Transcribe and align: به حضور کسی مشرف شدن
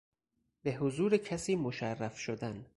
به 0.63 0.71
حضور 0.71 1.17
کسی 1.17 1.55
مشرف 1.55 2.19
شدن 2.19 2.65